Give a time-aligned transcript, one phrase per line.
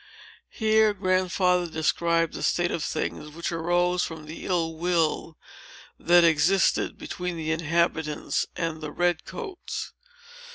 [0.49, 5.37] Here Grandfather described the state of things, which arose from the ill will
[5.99, 9.93] that existed between the inhabitants and the red coats.